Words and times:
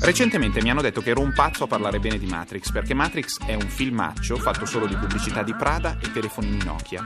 Recentemente 0.00 0.62
mi 0.62 0.70
hanno 0.70 0.80
detto 0.80 1.02
che 1.02 1.10
ero 1.10 1.20
un 1.20 1.32
pazzo 1.34 1.64
a 1.64 1.66
parlare 1.66 1.98
bene 1.98 2.18
di 2.18 2.26
Matrix, 2.26 2.70
perché 2.70 2.94
Matrix 2.94 3.44
è 3.44 3.54
un 3.54 3.68
filmaccio 3.68 4.36
fatto 4.36 4.64
solo 4.64 4.86
di 4.86 4.96
pubblicità 4.96 5.42
di 5.42 5.54
Prada 5.54 5.98
e 6.00 6.10
telefonini 6.10 6.62
Nokia. 6.64 7.02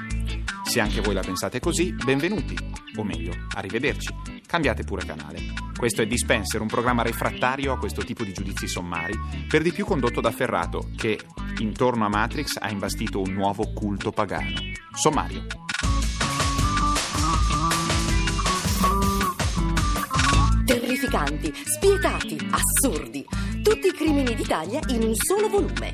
Se 0.65 0.81
anche 0.81 1.01
voi 1.01 1.15
la 1.15 1.21
pensate 1.21 1.61
così, 1.61 1.93
benvenuti. 1.93 2.57
O 2.97 3.05
meglio, 3.05 3.33
arrivederci. 3.55 4.15
Cambiate 4.47 4.85
pure 4.85 5.05
canale. 5.05 5.41
Questo 5.77 6.03
è 6.03 6.07
Dispenser, 6.07 6.61
un 6.61 6.69
programma 6.69 7.03
refrattario 7.03 7.73
a 7.73 7.79
questo 7.79 8.05
tipo 8.05 8.23
di 8.23 8.33
giudizi 8.33 8.69
sommari, 8.69 9.19
per 9.49 9.63
di 9.63 9.73
più 9.73 9.85
condotto 9.85 10.21
da 10.21 10.31
Ferrato, 10.31 10.91
che 10.97 11.19
intorno 11.59 12.05
a 12.05 12.09
Matrix 12.09 12.57
ha 12.61 12.71
imbastito 12.71 13.21
un 13.21 13.33
nuovo 13.33 13.73
culto 13.73 14.13
pagano. 14.13 14.61
Sommario. 14.93 15.62
Terrificanti, 21.13 21.53
spietati, 21.67 22.39
assurdi. 22.51 23.27
Tutti 23.63 23.89
i 23.89 23.93
crimini 23.93 24.35
d'Italia 24.35 24.81
in 24.89 25.03
un 25.03 25.15
solo 25.15 25.49
volume. 25.51 25.93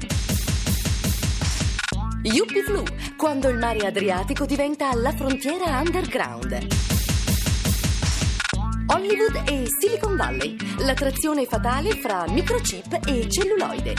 Yuppie 2.23 2.63
Flu, 2.63 2.85
quando 3.17 3.49
il 3.49 3.59
mare 3.59 3.85
Adriatico 3.85 4.47
diventa 4.47 4.95
la 4.95 5.13
frontiera 5.13 5.81
underground. 5.81 6.67
Hollywood 8.87 9.43
e 9.49 9.65
Silicon 9.81 10.15
Valley, 10.15 10.57
l'attrazione 10.85 11.47
fatale 11.47 11.97
fra 11.97 12.25
microchip 12.29 13.01
e 13.05 13.29
celluloide. 13.29 13.95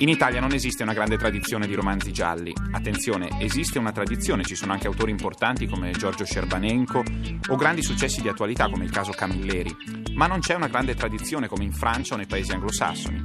In 0.00 0.08
Italia 0.08 0.40
non 0.40 0.54
esiste 0.54 0.82
una 0.82 0.94
grande 0.94 1.18
tradizione 1.18 1.66
di 1.66 1.74
romanzi 1.74 2.10
gialli. 2.10 2.54
Attenzione, 2.72 3.38
esiste 3.38 3.78
una 3.78 3.92
tradizione, 3.92 4.44
ci 4.44 4.54
sono 4.54 4.72
anche 4.72 4.86
autori 4.86 5.10
importanti 5.10 5.66
come 5.66 5.90
Giorgio 5.90 6.24
Scerbanenko 6.24 7.04
o 7.48 7.56
grandi 7.56 7.82
successi 7.82 8.22
di 8.22 8.28
attualità 8.28 8.70
come 8.70 8.84
il 8.84 8.90
caso 8.90 9.12
Camilleri, 9.12 9.76
ma 10.14 10.26
non 10.26 10.40
c'è 10.40 10.54
una 10.54 10.68
grande 10.68 10.94
tradizione 10.94 11.48
come 11.48 11.64
in 11.64 11.72
Francia 11.72 12.14
o 12.14 12.16
nei 12.16 12.24
paesi 12.24 12.50
anglosassoni. 12.50 13.20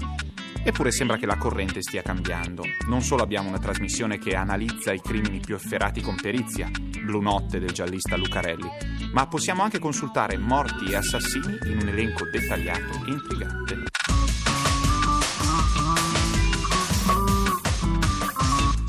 Eppure 0.65 0.91
sembra 0.91 1.15
che 1.15 1.25
la 1.25 1.37
corrente 1.37 1.81
stia 1.81 2.01
cambiando. 2.01 2.63
Non 2.87 3.01
solo 3.01 3.23
abbiamo 3.23 3.47
una 3.47 3.59
trasmissione 3.59 4.17
che 4.17 4.35
analizza 4.35 4.91
i 4.91 4.99
crimini 4.99 5.39
più 5.39 5.55
efferati 5.55 6.01
con 6.01 6.15
perizia, 6.15 6.69
Blu 7.01 7.21
Notte 7.21 7.57
del 7.57 7.71
giallista 7.71 8.17
Lucarelli, 8.17 8.69
ma 9.13 9.25
possiamo 9.27 9.63
anche 9.63 9.79
consultare 9.79 10.37
morti 10.37 10.91
e 10.91 10.97
assassini 10.97 11.57
in 11.67 11.77
un 11.83 11.87
elenco 11.87 12.25
dettagliato 12.29 13.05
e 13.05 13.11
intrigante. 13.11 13.94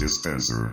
Dispenser. 0.07 0.73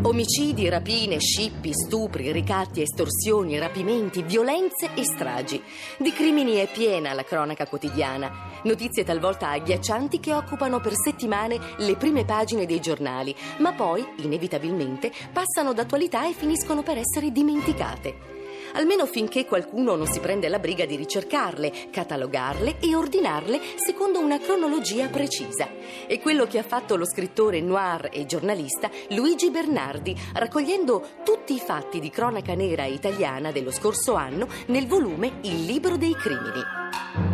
Omicidi, 0.00 0.70
rapine, 0.70 1.20
scippi, 1.20 1.70
stupri, 1.74 2.32
ricatti, 2.32 2.80
estorsioni, 2.80 3.58
rapimenti, 3.58 4.22
violenze 4.22 4.94
e 4.94 5.04
stragi. 5.04 5.62
Di 5.98 6.12
crimini 6.12 6.54
è 6.54 6.72
piena 6.72 7.12
la 7.12 7.24
cronaca 7.24 7.66
quotidiana. 7.66 8.32
Notizie 8.62 9.04
talvolta 9.04 9.50
agghiaccianti 9.50 10.18
che 10.18 10.32
occupano 10.32 10.80
per 10.80 10.94
settimane 10.94 11.58
le 11.76 11.96
prime 11.96 12.24
pagine 12.24 12.64
dei 12.64 12.80
giornali, 12.80 13.36
ma 13.58 13.74
poi, 13.74 14.02
inevitabilmente, 14.22 15.12
passano 15.30 15.74
d'attualità 15.74 16.26
e 16.26 16.32
finiscono 16.32 16.82
per 16.82 16.96
essere 16.96 17.30
dimenticate 17.30 18.32
almeno 18.74 19.06
finché 19.06 19.44
qualcuno 19.44 19.96
non 19.96 20.06
si 20.06 20.20
prende 20.20 20.48
la 20.48 20.58
briga 20.58 20.86
di 20.86 20.96
ricercarle, 20.96 21.90
catalogarle 21.90 22.76
e 22.80 22.94
ordinarle 22.94 23.60
secondo 23.76 24.20
una 24.20 24.38
cronologia 24.38 25.08
precisa. 25.08 25.68
È 26.06 26.18
quello 26.20 26.46
che 26.46 26.58
ha 26.58 26.62
fatto 26.62 26.96
lo 26.96 27.04
scrittore 27.04 27.60
noir 27.60 28.10
e 28.12 28.26
giornalista 28.26 28.90
Luigi 29.10 29.50
Bernardi, 29.50 30.16
raccogliendo 30.34 31.06
tutti 31.24 31.54
i 31.54 31.60
fatti 31.60 32.00
di 32.00 32.10
cronaca 32.10 32.54
nera 32.54 32.84
italiana 32.84 33.50
dello 33.50 33.70
scorso 33.70 34.14
anno 34.14 34.48
nel 34.66 34.86
volume 34.86 35.38
Il 35.42 35.64
libro 35.64 35.96
dei 35.96 36.14
crimini. 36.14 37.33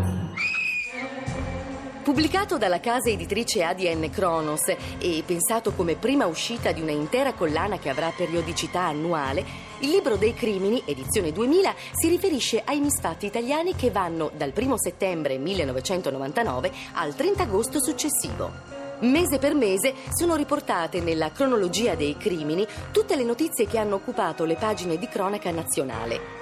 Pubblicato 2.02 2.56
dalla 2.56 2.80
casa 2.80 3.10
editrice 3.10 3.62
ADN 3.62 4.08
Kronos 4.08 4.74
e 4.98 5.22
pensato 5.26 5.72
come 5.72 5.96
prima 5.96 6.24
uscita 6.24 6.72
di 6.72 6.80
una 6.80 6.92
intera 6.92 7.34
collana 7.34 7.78
che 7.78 7.90
avrà 7.90 8.10
periodicità 8.16 8.80
annuale, 8.80 9.44
il 9.80 9.90
libro 9.90 10.16
dei 10.16 10.32
crimini, 10.32 10.82
edizione 10.86 11.30
2000, 11.30 11.74
si 11.92 12.08
riferisce 12.08 12.62
ai 12.64 12.80
misfatti 12.80 13.26
italiani 13.26 13.76
che 13.76 13.90
vanno 13.90 14.30
dal 14.34 14.52
1 14.56 14.78
settembre 14.78 15.36
1999 15.36 16.72
al 16.94 17.14
30 17.14 17.42
agosto 17.42 17.82
successivo. 17.82 18.50
Mese 19.00 19.38
per 19.38 19.54
mese 19.54 19.92
sono 20.10 20.36
riportate 20.36 21.02
nella 21.02 21.30
cronologia 21.32 21.94
dei 21.96 22.16
crimini 22.16 22.66
tutte 22.92 23.14
le 23.14 23.24
notizie 23.24 23.66
che 23.66 23.76
hanno 23.76 23.96
occupato 23.96 24.44
le 24.44 24.56
pagine 24.56 24.96
di 24.96 25.06
cronaca 25.06 25.50
nazionale. 25.50 26.39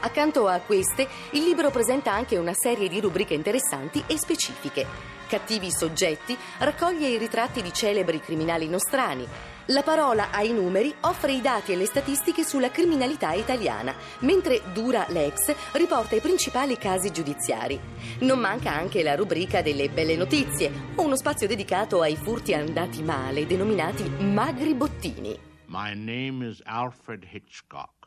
Accanto 0.00 0.46
a 0.46 0.60
queste, 0.60 1.08
il 1.32 1.42
libro 1.42 1.70
presenta 1.70 2.12
anche 2.12 2.36
una 2.36 2.54
serie 2.54 2.88
di 2.88 3.00
rubriche 3.00 3.34
interessanti 3.34 4.02
e 4.06 4.16
specifiche. 4.16 4.86
Cattivi 5.26 5.72
soggetti 5.72 6.36
raccoglie 6.58 7.08
i 7.08 7.18
ritratti 7.18 7.62
di 7.62 7.72
celebri 7.72 8.20
criminali 8.20 8.68
nostrani. 8.68 9.26
La 9.66 9.82
parola 9.82 10.30
ai 10.30 10.52
numeri 10.52 10.94
offre 11.00 11.32
i 11.32 11.40
dati 11.40 11.72
e 11.72 11.76
le 11.76 11.84
statistiche 11.84 12.44
sulla 12.44 12.70
criminalità 12.70 13.32
italiana, 13.32 13.92
mentre 14.20 14.62
Dura 14.72 15.04
Lex 15.08 15.54
riporta 15.72 16.14
i 16.14 16.20
principali 16.20 16.78
casi 16.78 17.10
giudiziari. 17.10 17.78
Non 18.20 18.38
manca 18.38 18.72
anche 18.72 19.02
la 19.02 19.16
rubrica 19.16 19.62
delle 19.62 19.90
belle 19.90 20.16
notizie, 20.16 20.70
uno 20.94 21.16
spazio 21.16 21.48
dedicato 21.48 22.00
ai 22.00 22.16
furti 22.16 22.54
andati 22.54 23.02
male, 23.02 23.46
denominati 23.46 24.08
magri 24.08 24.74
bottini. 24.74 25.36
My 25.66 25.92
name 25.92 26.48
is 26.48 26.62
Alfred 26.64 27.24
Hitchcock. 27.30 27.97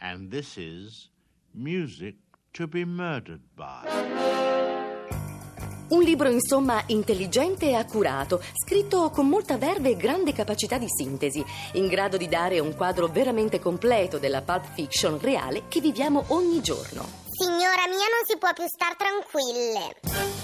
And 0.00 0.30
this 0.30 0.56
is 0.56 1.08
Music 1.52 2.16
to 2.52 2.66
be 2.66 2.84
Murdered 2.84 3.42
by. 3.54 3.88
Un 5.88 6.02
libro 6.02 6.28
insomma 6.28 6.82
intelligente 6.86 7.66
e 7.66 7.74
accurato, 7.74 8.40
scritto 8.64 9.10
con 9.10 9.28
molta 9.28 9.58
verve 9.58 9.90
e 9.90 9.96
grande 9.96 10.32
capacità 10.32 10.78
di 10.78 10.86
sintesi, 10.88 11.44
in 11.72 11.88
grado 11.88 12.16
di 12.16 12.28
dare 12.28 12.60
un 12.60 12.76
quadro 12.76 13.08
veramente 13.08 13.58
completo 13.58 14.18
della 14.18 14.42
pulp 14.42 14.72
fiction 14.72 15.18
reale 15.18 15.64
che 15.66 15.80
viviamo 15.80 16.24
ogni 16.28 16.62
giorno. 16.62 17.04
Signora 17.28 17.88
mia, 17.88 18.06
non 18.06 18.24
si 18.24 18.38
può 18.38 18.52
più 18.52 18.64
star 18.66 18.94
tranquille. 18.96 20.39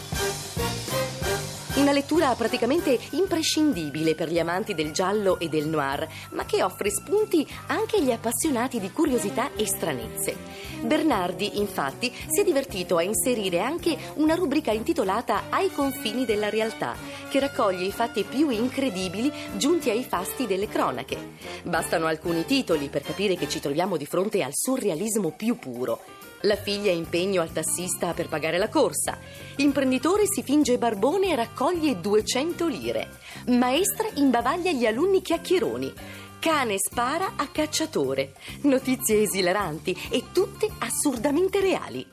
Una 1.76 1.92
lettura 1.92 2.34
praticamente 2.34 2.98
imprescindibile 3.10 4.14
per 4.14 4.30
gli 4.30 4.38
amanti 4.38 4.74
del 4.74 4.92
giallo 4.92 5.38
e 5.38 5.50
del 5.50 5.68
noir, 5.68 6.08
ma 6.30 6.46
che 6.46 6.62
offre 6.62 6.90
spunti 6.90 7.46
anche 7.66 7.98
agli 7.98 8.10
appassionati 8.10 8.80
di 8.80 8.90
curiosità 8.90 9.50
e 9.54 9.66
stranezze. 9.66 10.34
Bernardi, 10.80 11.58
infatti, 11.58 12.10
si 12.28 12.40
è 12.40 12.44
divertito 12.44 12.96
a 12.96 13.02
inserire 13.02 13.60
anche 13.60 13.94
una 14.14 14.34
rubrica 14.34 14.72
intitolata 14.72 15.44
Ai 15.50 15.70
confini 15.70 16.24
della 16.24 16.48
realtà, 16.48 16.96
che 17.28 17.40
raccoglie 17.40 17.84
i 17.84 17.92
fatti 17.92 18.24
più 18.24 18.48
incredibili 18.48 19.30
giunti 19.56 19.90
ai 19.90 20.02
fasti 20.02 20.46
delle 20.46 20.68
cronache. 20.68 21.34
Bastano 21.62 22.06
alcuni 22.06 22.46
titoli 22.46 22.88
per 22.88 23.02
capire 23.02 23.36
che 23.36 23.50
ci 23.50 23.60
troviamo 23.60 23.98
di 23.98 24.06
fronte 24.06 24.42
al 24.42 24.52
surrealismo 24.54 25.30
più 25.32 25.58
puro. 25.58 26.15
La 26.46 26.54
figlia 26.54 26.92
impegno 26.92 27.42
al 27.42 27.50
tassista 27.50 28.12
per 28.12 28.28
pagare 28.28 28.56
la 28.56 28.68
corsa. 28.68 29.18
Imprenditore 29.56 30.26
si 30.26 30.44
finge 30.44 30.78
barbone 30.78 31.32
e 31.32 31.34
raccoglie 31.34 32.00
200 32.00 32.68
lire. 32.68 33.08
Maestra 33.48 34.06
imbavaglia 34.14 34.70
gli 34.70 34.86
alunni 34.86 35.22
chiacchieroni. 35.22 35.92
Cane 36.38 36.76
spara 36.78 37.32
a 37.34 37.48
cacciatore. 37.48 38.34
Notizie 38.62 39.22
esilaranti 39.22 39.96
e 40.08 40.26
tutte 40.30 40.70
assurdamente 40.78 41.58
reali. 41.58 42.06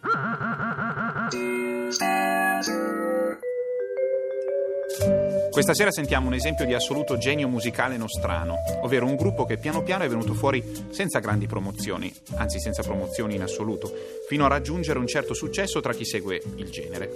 Questa 5.54 5.76
sera 5.76 5.92
sentiamo 5.92 6.26
un 6.26 6.34
esempio 6.34 6.66
di 6.66 6.74
assoluto 6.74 7.16
genio 7.16 7.48
musicale 7.48 7.96
nostrano, 7.96 8.56
ovvero 8.82 9.06
un 9.06 9.16
gruppo 9.16 9.46
che 9.46 9.58
piano 9.58 9.84
piano 9.84 10.04
è 10.04 10.10
venuto 10.10 10.34
fuori 10.34 10.64
senza 10.90 11.20
grandi 11.20 11.46
promozioni, 11.46 12.12
anzi 12.38 12.60
senza 12.60 12.82
promozioni 12.82 13.36
in 13.36 13.44
assoluto, 13.44 13.94
fino 14.28 14.46
a 14.46 14.48
raggiungere 14.48 14.98
un 14.98 15.06
certo 15.06 15.36
successo 15.36 15.80
tra 15.80 15.94
chi 15.94 16.06
segue 16.06 16.42
il 16.56 16.72
genere. 16.72 17.08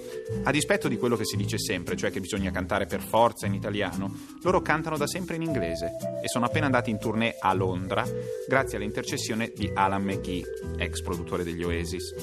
A 0.44 0.52
dispetto 0.52 0.88
di 0.88 0.98
quello 0.98 1.16
che 1.16 1.26
si 1.26 1.36
dice 1.36 1.58
sempre, 1.58 1.96
cioè 1.96 2.12
che 2.12 2.20
bisogna 2.20 2.52
cantare 2.52 2.86
per 2.86 3.02
forza 3.02 3.48
in 3.48 3.56
italiano, 3.56 4.16
loro 4.44 4.62
cantano 4.62 4.98
da 4.98 5.08
sempre 5.08 5.36
in 5.36 5.42
inglese 5.42 5.94
e 6.22 6.28
sono 6.28 6.46
appena 6.46 6.68
andati 6.68 6.92
in 6.92 7.00
tournée 7.00 7.38
a 7.40 7.52
Londra 7.54 8.06
grazie 8.48 8.78
all'intercessione 8.78 9.52
di 9.56 9.72
Alan 9.74 10.04
McGee, 10.04 10.44
ex 10.78 11.02
produttore 11.02 11.44
degli 11.44 11.64
Oasis. 11.64 12.14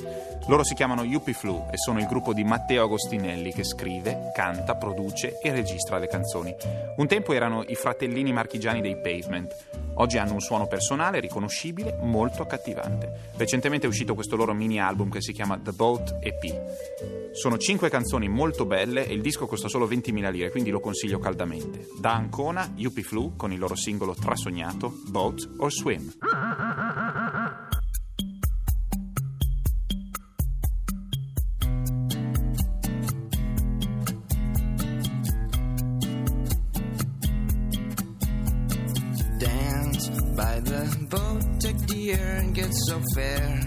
Loro 0.47 0.63
si 0.63 0.75
chiamano 0.75 1.03
Yuppie 1.03 1.35
Flu 1.35 1.67
e 1.73 1.77
sono 1.77 1.99
il 1.99 2.07
gruppo 2.07 2.33
di 2.33 2.45
Matteo 2.45 2.85
Agostinelli 2.85 3.53
che 3.53 3.65
scrive, 3.65 4.31
canta, 4.33 4.77
produce 4.77 5.41
e 5.43 5.51
registra 5.51 5.99
le 6.05 6.09
canzoni. 6.09 6.55
Un 6.97 7.07
tempo 7.07 7.33
erano 7.33 7.65
i 7.67 7.75
fratellini 7.75 8.33
marchigiani 8.33 8.81
dei 8.81 8.97
Pavement. 8.97 9.55
Oggi 9.95 10.19
hanno 10.19 10.35
un 10.35 10.41
suono 10.41 10.67
personale, 10.67 11.21
riconoscibile, 11.21 11.99
molto 12.01 12.43
accattivante. 12.43 13.33
Recentemente 13.37 13.87
è 13.87 13.89
uscito 13.89 14.15
questo 14.15 14.37
loro 14.37 14.53
mini 14.53 14.81
album 14.81 15.09
che 15.11 15.21
si 15.21 15.33
chiama 15.33 15.59
The 15.59 15.73
Boat 15.73 16.19
EP. 16.21 17.33
Sono 17.33 17.59
cinque 17.59 17.91
canzoni 17.91 18.29
molto 18.29 18.65
belle 18.65 19.07
e 19.07 19.15
il 19.15 19.21
disco 19.21 19.47
costa 19.47 19.69
solo 19.69 19.87
20.000 19.87 20.31
lire, 20.31 20.51
quindi 20.51 20.71
lo 20.71 20.81
consiglio 20.81 21.19
caldamente. 21.19 21.89
Da 21.99 22.13
Ancona, 22.13 22.73
Yuppie 22.75 23.03
Flu 23.03 23.35
con 23.37 23.53
il 23.53 23.59
loro 23.59 23.77
singolo 23.77 24.15
trasognato 24.15 24.93
Boat 25.09 25.51
or 25.59 25.73
Swim. 25.73 26.13
By 40.37 40.61
the 40.61 41.07
boat, 41.11 41.61
take 41.61 41.79
the 41.87 42.13
air 42.13 42.37
and 42.37 42.55
get 42.55 42.73
so 42.89 43.01
fair. 43.15 43.61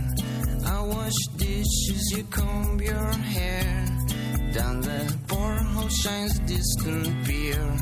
I 0.66 0.82
wash 0.82 1.14
dishes, 1.38 2.14
you 2.16 2.24
comb 2.26 2.80
your 2.82 3.12
hair. 3.14 3.86
Down 4.54 4.82
the 4.82 5.18
porthole 5.28 5.90
shines 5.90 6.40
distant 6.40 7.26
pier. 7.26 7.78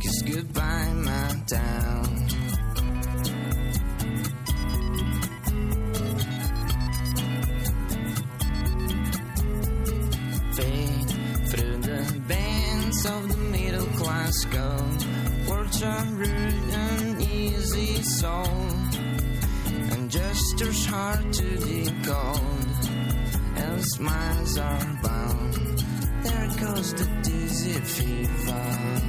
Kiss 0.00 0.22
goodbye, 0.22 0.92
my 0.94 1.42
town. 1.46 2.28
Fade 10.56 11.10
through 11.50 11.76
the 11.78 12.22
bands 12.26 13.06
of 13.06 13.28
the 13.28 13.36
middle 13.36 13.86
class 13.98 14.44
go. 14.50 15.50
Words 15.50 15.82
are 15.82 16.04
rude 16.14 16.69
easy 17.32 18.02
soul, 18.02 18.68
and 19.92 20.10
gestures 20.10 20.86
hard 20.86 21.32
to 21.32 21.56
decode, 21.56 22.40
and 23.56 23.84
smiles 23.94 24.58
are 24.58 24.98
bound. 25.02 25.84
There 26.22 26.48
goes 26.60 26.94
the 26.94 27.06
dizzy 27.22 27.80
fever. 27.80 29.00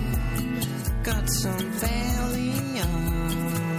Got 1.03 1.29
some 1.29 1.71
Valium. 1.81 3.70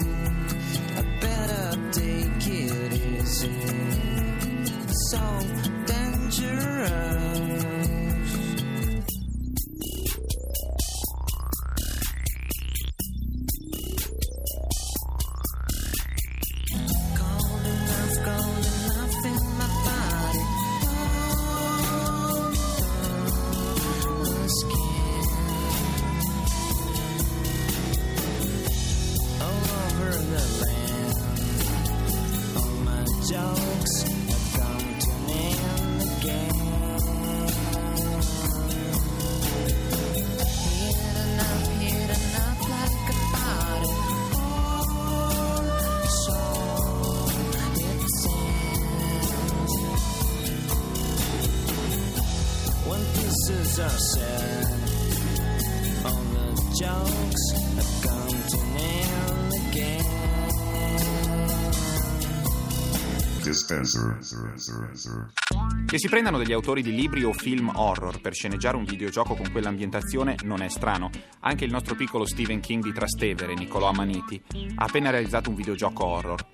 Che 65.87 65.99
si 65.99 66.09
prendano 66.09 66.39
degli 66.39 66.53
autori 66.53 66.81
di 66.81 66.94
libri 66.94 67.25
o 67.25 67.33
film 67.33 67.73
horror 67.75 68.21
per 68.21 68.35
sceneggiare 68.35 68.77
un 68.77 68.85
videogioco 68.85 69.35
con 69.35 69.50
quell'ambientazione 69.50 70.37
non 70.44 70.62
è 70.62 70.69
strano. 70.69 71.11
Anche 71.41 71.65
il 71.65 71.73
nostro 71.73 71.97
piccolo 71.97 72.25
Stephen 72.25 72.61
King 72.61 72.85
di 72.85 72.93
Trastevere, 72.93 73.55
Niccolò 73.55 73.89
Amaniti, 73.89 74.41
ha 74.77 74.85
appena 74.85 75.11
realizzato 75.11 75.50
un 75.50 75.56
videogioco 75.56 76.05
horror. 76.05 76.47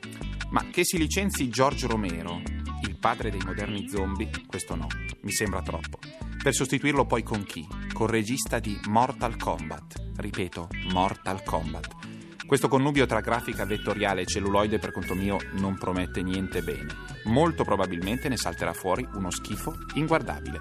Ma 0.50 0.64
che 0.70 0.84
si 0.84 0.96
licenzi 0.96 1.50
George 1.50 1.86
Romero, 1.86 2.40
il 2.82 2.96
padre 2.98 3.30
dei 3.30 3.42
moderni 3.44 3.86
zombie, 3.88 4.30
questo 4.46 4.74
no, 4.74 4.86
mi 5.22 5.32
sembra 5.32 5.60
troppo. 5.60 5.98
Per 6.42 6.54
sostituirlo 6.54 7.04
poi 7.04 7.22
con 7.22 7.44
chi? 7.44 7.66
Col 7.92 8.08
regista 8.08 8.58
di 8.60 8.80
Mortal 8.88 9.36
Kombat. 9.36 10.12
Ripeto, 10.16 10.68
Mortal 10.90 11.42
Kombat. 11.42 12.07
Questo 12.48 12.68
connubio 12.68 13.04
tra 13.04 13.20
grafica 13.20 13.66
vettoriale 13.66 14.22
e 14.22 14.24
celluloide 14.24 14.78
per 14.78 14.90
conto 14.90 15.14
mio 15.14 15.36
non 15.56 15.76
promette 15.76 16.22
niente 16.22 16.62
bene. 16.62 16.96
Molto 17.24 17.62
probabilmente 17.62 18.30
ne 18.30 18.38
salterà 18.38 18.72
fuori 18.72 19.06
uno 19.12 19.30
schifo 19.30 19.76
inguardabile. 19.92 20.60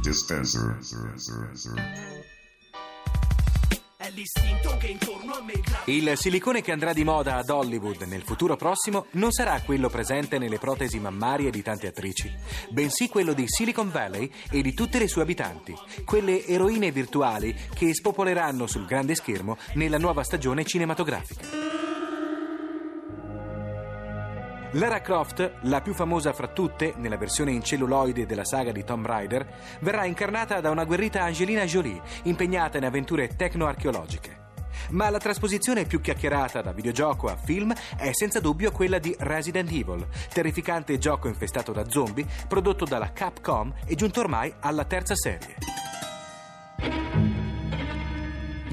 Dispenser. 0.00 0.78
Il 5.84 6.12
silicone 6.16 6.60
che 6.60 6.72
andrà 6.72 6.92
di 6.92 7.04
moda 7.04 7.36
ad 7.36 7.50
Hollywood 7.50 8.02
nel 8.02 8.22
futuro 8.22 8.56
prossimo 8.56 9.06
non 9.12 9.30
sarà 9.30 9.60
quello 9.60 9.88
presente 9.88 10.38
nelle 10.38 10.58
protesi 10.58 10.98
mammarie 10.98 11.50
di 11.50 11.62
tante 11.62 11.86
attrici, 11.86 12.32
bensì 12.70 13.08
quello 13.08 13.32
di 13.32 13.44
Silicon 13.46 13.90
Valley 13.90 14.30
e 14.50 14.60
di 14.60 14.74
tutte 14.74 14.98
le 14.98 15.06
sue 15.06 15.22
abitanti, 15.22 15.74
quelle 16.04 16.44
eroine 16.44 16.90
virtuali 16.90 17.54
che 17.72 17.94
spopoleranno 17.94 18.66
sul 18.66 18.86
grande 18.86 19.14
schermo 19.14 19.56
nella 19.74 19.98
nuova 19.98 20.24
stagione 20.24 20.64
cinematografica. 20.64 21.77
Lara 24.72 25.00
Croft, 25.00 25.60
la 25.62 25.80
più 25.80 25.94
famosa 25.94 26.34
fra 26.34 26.48
tutte 26.48 26.92
nella 26.98 27.16
versione 27.16 27.52
in 27.52 27.62
celluloide 27.62 28.26
della 28.26 28.44
saga 28.44 28.70
di 28.70 28.84
Tomb 28.84 29.06
Raider, 29.06 29.46
verrà 29.80 30.04
incarnata 30.04 30.60
da 30.60 30.68
una 30.68 30.84
guerrita 30.84 31.22
Angelina 31.22 31.64
Jolie, 31.64 32.02
impegnata 32.24 32.76
in 32.76 32.84
avventure 32.84 33.34
tecno-archeologiche. 33.34 34.36
Ma 34.90 35.08
la 35.08 35.18
trasposizione 35.18 35.86
più 35.86 36.02
chiacchierata 36.02 36.60
da 36.60 36.72
videogioco 36.72 37.28
a 37.28 37.36
film 37.36 37.72
è 37.96 38.10
senza 38.12 38.40
dubbio 38.40 38.70
quella 38.70 38.98
di 38.98 39.16
Resident 39.18 39.70
Evil, 39.70 40.06
terrificante 40.32 40.98
gioco 40.98 41.28
infestato 41.28 41.72
da 41.72 41.88
zombie, 41.88 42.26
prodotto 42.46 42.84
dalla 42.84 43.12
Capcom 43.12 43.72
e 43.86 43.94
giunto 43.94 44.20
ormai 44.20 44.52
alla 44.60 44.84
terza 44.84 45.14
serie. 45.14 47.37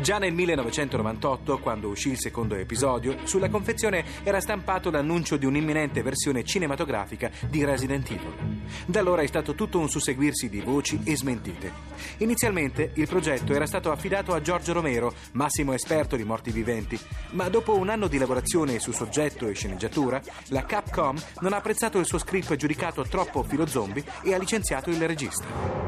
Già 0.05 0.19
nel 0.19 0.35
1998, 0.35 1.57
quando 1.57 1.87
uscì 1.87 2.11
il 2.11 2.19
secondo 2.19 2.53
episodio, 2.53 3.17
sulla 3.23 3.49
confezione 3.49 4.05
era 4.21 4.39
stampato 4.39 4.91
l'annuncio 4.91 5.35
di 5.35 5.47
un'imminente 5.47 6.03
versione 6.03 6.43
cinematografica 6.43 7.31
di 7.49 7.65
Resident 7.65 8.11
Evil. 8.11 8.61
Da 8.85 8.99
allora 8.99 9.23
è 9.23 9.25
stato 9.25 9.55
tutto 9.55 9.79
un 9.79 9.89
susseguirsi 9.89 10.47
di 10.47 10.61
voci 10.61 11.01
e 11.03 11.17
smentite. 11.17 11.71
Inizialmente 12.17 12.91
il 12.93 13.07
progetto 13.07 13.55
era 13.55 13.65
stato 13.65 13.89
affidato 13.89 14.35
a 14.35 14.41
Giorgio 14.41 14.73
Romero, 14.73 15.11
massimo 15.31 15.73
esperto 15.73 16.15
di 16.15 16.23
morti 16.23 16.51
viventi, 16.51 16.99
ma 17.31 17.49
dopo 17.49 17.75
un 17.75 17.89
anno 17.89 18.05
di 18.05 18.19
lavorazione 18.19 18.77
su 18.77 18.91
soggetto 18.91 19.47
e 19.47 19.53
sceneggiatura, 19.55 20.21
la 20.49 20.65
Capcom 20.65 21.17
non 21.39 21.53
ha 21.53 21.57
apprezzato 21.57 21.97
il 21.97 22.05
suo 22.05 22.19
script 22.19 22.55
giudicato 22.55 23.01
troppo 23.07 23.41
filo 23.41 23.65
zombie 23.65 24.03
e 24.21 24.35
ha 24.35 24.37
licenziato 24.37 24.91
il 24.91 25.07
regista. 25.07 25.84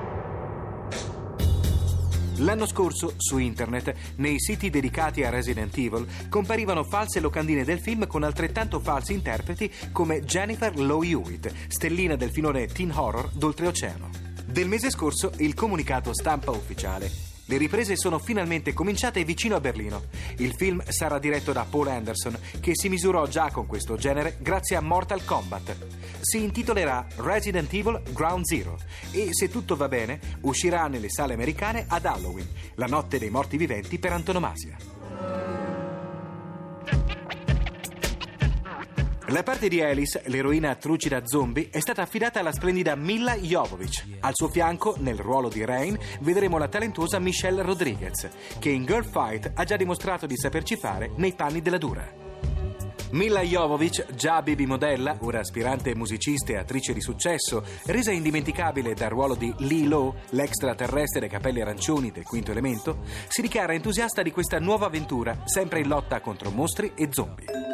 L'anno 2.37 2.67
scorso 2.67 3.13
su 3.17 3.37
internet, 3.37 3.93
nei 4.17 4.39
siti 4.39 4.69
dedicati 4.69 5.23
a 5.23 5.29
Resident 5.29 5.75
Evil, 5.77 6.05
comparivano 6.29 6.83
false 6.83 7.19
locandine 7.19 7.63
del 7.63 7.79
film 7.79 8.05
con 8.05 8.23
altrettanto 8.23 8.79
falsi 8.79 9.13
interpreti 9.13 9.71
come 9.91 10.21
Jennifer 10.21 10.77
Lowe 10.77 11.07
Hewitt, 11.07 11.51
stellina 11.67 12.15
del 12.15 12.31
filone 12.31 12.67
teen 12.67 12.91
horror 12.93 13.31
d'oltreoceano. 13.33 14.09
Del 14.45 14.67
mese 14.67 14.91
scorso 14.91 15.31
il 15.37 15.55
comunicato 15.55 16.13
stampa 16.13 16.51
ufficiale. 16.51 17.26
Le 17.49 17.57
riprese 17.57 17.95
sono 17.95 18.19
finalmente 18.19 18.73
cominciate 18.73 19.23
vicino 19.23 19.55
a 19.55 19.61
Berlino. 19.61 20.03
Il 20.37 20.53
film 20.53 20.83
sarà 20.89 21.17
diretto 21.17 21.53
da 21.53 21.65
Paul 21.69 21.87
Anderson, 21.87 22.37
che 22.59 22.71
si 22.75 22.89
misurò 22.89 23.25
già 23.25 23.49
con 23.51 23.65
questo 23.65 23.95
genere 23.95 24.37
grazie 24.41 24.75
a 24.75 24.81
Mortal 24.81 25.23
Kombat. 25.23 25.77
Si 26.19 26.43
intitolerà 26.43 27.07
Resident 27.15 27.71
Evil 27.73 28.01
Ground 28.11 28.43
Zero 28.43 28.77
e, 29.11 29.29
se 29.31 29.49
tutto 29.49 29.77
va 29.77 29.87
bene, 29.87 30.19
uscirà 30.41 30.87
nelle 30.87 31.09
sale 31.09 31.35
americane 31.35 31.85
ad 31.87 32.05
Halloween, 32.05 32.47
la 32.75 32.87
notte 32.87 33.17
dei 33.17 33.29
morti 33.29 33.55
viventi 33.55 33.97
per 33.97 34.11
antonomasia. 34.11 34.96
La 39.29 39.43
parte 39.43 39.67
di 39.67 39.81
Alice, 39.81 40.21
l'eroina 40.27 40.73
trucida 40.75 41.21
zombie, 41.25 41.67
è 41.69 41.81
stata 41.81 42.01
affidata 42.01 42.39
alla 42.39 42.53
splendida 42.53 42.95
Mila 42.95 43.35
Jovovich. 43.35 44.19
Al 44.21 44.31
suo 44.33 44.47
fianco, 44.47 44.95
nel 44.99 45.17
ruolo 45.17 45.49
di 45.49 45.65
Rain, 45.65 45.97
vedremo 46.21 46.57
la 46.57 46.69
talentuosa 46.69 47.19
Michelle 47.19 47.61
Rodriguez, 47.61 48.29
che 48.57 48.69
in 48.69 48.85
Girl 48.85 49.03
Fight 49.03 49.51
ha 49.53 49.65
già 49.65 49.75
dimostrato 49.75 50.25
di 50.27 50.37
saperci 50.37 50.77
fare 50.77 51.11
nei 51.17 51.33
panni 51.33 51.61
della 51.61 51.77
dura. 51.77 52.09
Mila 53.11 53.41
Jovovich, 53.41 54.13
già 54.15 54.41
baby 54.41 54.65
modella, 54.65 55.17
ora 55.19 55.39
aspirante 55.39 55.93
musicista 55.93 56.53
e 56.53 56.57
attrice 56.57 56.93
di 56.93 57.01
successo, 57.01 57.65
resa 57.87 58.11
indimenticabile 58.11 58.93
dal 58.93 59.09
ruolo 59.09 59.35
di 59.35 59.53
Lee 59.57 59.87
Lo, 59.87 60.15
l'extraterrestre 60.29 61.19
dai 61.19 61.29
capelli 61.29 61.59
arancioni 61.59 62.11
del 62.11 62.23
quinto 62.23 62.51
elemento, 62.51 62.99
si 63.27 63.41
dichiara 63.41 63.73
entusiasta 63.73 64.21
di 64.21 64.31
questa 64.31 64.59
nuova 64.59 64.85
avventura, 64.85 65.41
sempre 65.43 65.81
in 65.81 65.89
lotta 65.89 66.21
contro 66.21 66.49
mostri 66.49 66.93
e 66.95 67.09
zombie. 67.11 67.66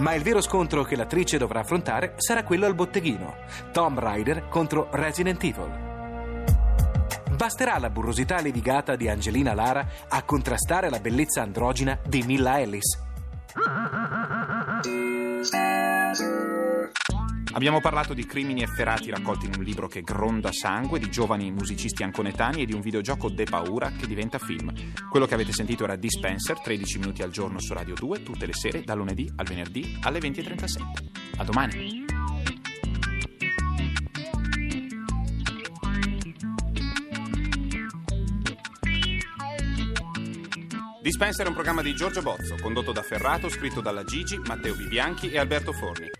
Ma 0.00 0.14
il 0.14 0.22
vero 0.22 0.40
scontro 0.40 0.82
che 0.82 0.96
l'attrice 0.96 1.36
dovrà 1.36 1.60
affrontare 1.60 2.14
sarà 2.16 2.42
quello 2.42 2.64
al 2.64 2.74
botteghino: 2.74 3.34
Tom 3.70 3.98
Rider 3.98 4.48
contro 4.48 4.88
Resident 4.92 5.42
Evil. 5.44 5.88
Basterà 7.36 7.78
la 7.78 7.90
burrosità 7.90 8.40
levigata 8.40 8.96
di 8.96 9.08
Angelina 9.08 9.52
Lara 9.52 9.86
a 10.08 10.22
contrastare 10.22 10.88
la 10.88 11.00
bellezza 11.00 11.42
androgina 11.42 11.98
di 12.06 12.22
Milla 12.22 12.60
Ellis. 12.60 12.98
Abbiamo 17.52 17.80
parlato 17.80 18.14
di 18.14 18.24
crimini 18.26 18.62
efferati 18.62 19.10
raccolti 19.10 19.46
in 19.46 19.54
un 19.56 19.64
libro 19.64 19.88
che 19.88 20.02
gronda 20.02 20.52
sangue, 20.52 21.00
di 21.00 21.10
giovani 21.10 21.50
musicisti 21.50 22.04
anconetani 22.04 22.62
e 22.62 22.64
di 22.64 22.74
un 22.74 22.80
videogioco 22.80 23.28
de 23.28 23.44
paura 23.44 23.90
che 23.90 24.06
diventa 24.06 24.38
film. 24.38 24.72
Quello 25.10 25.26
che 25.26 25.34
avete 25.34 25.52
sentito 25.52 25.82
era 25.82 25.96
Dispenser, 25.96 26.60
13 26.60 26.98
minuti 27.00 27.22
al 27.22 27.30
giorno 27.30 27.58
su 27.58 27.72
Radio 27.72 27.94
2, 27.94 28.22
tutte 28.22 28.46
le 28.46 28.52
sere, 28.52 28.82
dal 28.82 28.98
lunedì 28.98 29.28
al 29.34 29.46
venerdì 29.46 29.98
alle 30.02 30.20
20.37. 30.20 31.38
A 31.38 31.44
domani! 31.44 32.04
Dispenser 41.02 41.46
è 41.46 41.48
un 41.48 41.54
programma 41.54 41.82
di 41.82 41.94
Giorgio 41.94 42.22
Bozzo, 42.22 42.54
condotto 42.62 42.92
da 42.92 43.02
Ferrato, 43.02 43.48
scritto 43.48 43.80
dalla 43.80 44.04
Gigi, 44.04 44.38
Matteo 44.38 44.76
Bibianchi 44.76 45.30
e 45.30 45.38
Alberto 45.38 45.72
Forni. 45.72 46.19